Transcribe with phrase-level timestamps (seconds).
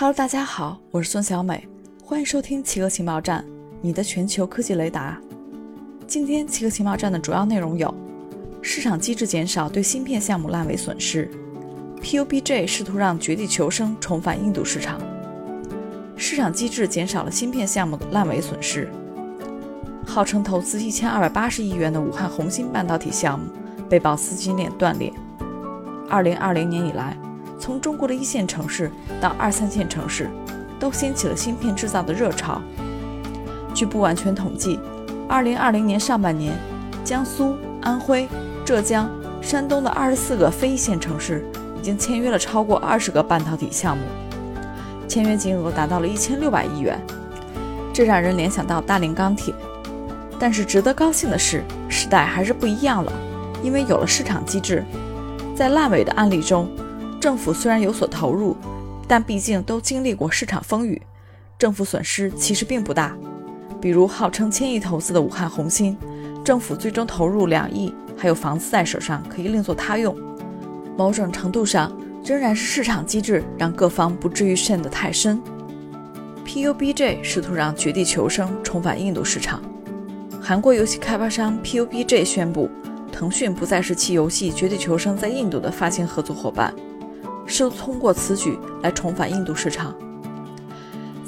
[0.00, 1.68] Hello，大家好，我是孙小美，
[2.02, 3.44] 欢迎收听企鹅情报站，
[3.82, 5.20] 你的全球科技雷达。
[6.06, 7.94] 今天企鹅情报站的主要内容有：
[8.62, 11.30] 市场机制减少对芯片项目烂尾损失
[12.00, 14.98] ；PUBG 试图让《绝地求生》重返印度市场；
[16.16, 18.86] 市场机制减少了芯片项目的烂尾损失；
[20.06, 23.44] 号称投资一千二百八十亿元的武汉红星半导体项目
[23.86, 25.12] 被曝资金链断裂。
[26.08, 27.14] 二零二零年以来，
[27.60, 28.90] 从中国的一线城市
[29.20, 30.30] 到二三线城市，
[30.80, 32.60] 都掀起了芯片制造的热潮。
[33.74, 34.80] 据不完全统计，
[35.28, 36.58] 二零二零年上半年，
[37.04, 38.26] 江苏、安徽、
[38.64, 39.08] 浙江、
[39.42, 41.44] 山东的二十四个非一线城市
[41.78, 44.02] 已经签约了超过二十个半导体项目，
[45.06, 46.98] 签约金额达到了一千六百亿元，
[47.92, 49.54] 这让人联想到大连钢铁。
[50.38, 53.12] 但是值得高兴的是，时代还是不一样了，
[53.62, 54.82] 因为有了市场机制。
[55.54, 56.66] 在烂尾的案例中，
[57.20, 58.56] 政府虽然有所投入，
[59.06, 61.00] 但毕竟都经历过市场风雨，
[61.58, 63.14] 政府损失其实并不大。
[63.78, 65.94] 比如号称千亿投资的武汉红星，
[66.42, 70.16] 政府最终投入两亿，还有房子在手上可以另作他用。
[70.96, 71.94] 某种程度上，
[72.24, 75.40] 仍然是市场机制让各方不至于陷得太深。
[76.46, 79.62] PUBG 试图让《绝地求生》重返印度市场，
[80.40, 82.70] 韩国游戏开发商 PUBG 宣布。
[83.12, 86.72] 腾讯不再是其游戏《绝地求生》在印度的发行合作伙伴，
[87.50, 89.92] 试图通过此举来重返印度市场。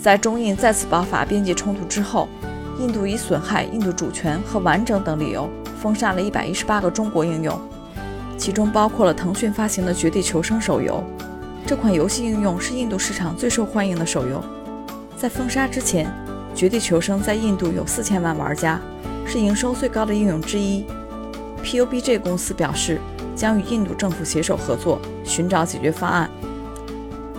[0.00, 2.28] 在中印再次爆发边界冲突之后，
[2.78, 5.50] 印度以损害印度主权和完整等理由
[5.80, 7.60] 封杀了一百一十八个中国应用，
[8.38, 11.02] 其中包括了腾讯发行的《绝地求生》手游。
[11.66, 14.42] 这款游戏应用是印度市场最受欢迎的手游。
[15.16, 16.06] 在封杀之前，
[16.56, 18.80] 《绝地求生》在印度有四千万玩家，
[19.26, 20.84] 是营收最高的应用之一。
[21.64, 23.00] PUBG 公司表示，
[23.34, 26.30] 将与印度政府携手合作，寻找解决方案，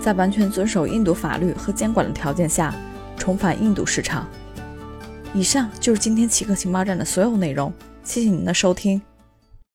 [0.02, 2.74] 在完全遵守印度法律和监管的条件下，
[3.18, 4.28] 重返印度市场。
[5.34, 7.72] 以上就是今天奇客情报站的所有内容，
[8.04, 9.02] 谢谢您的收听。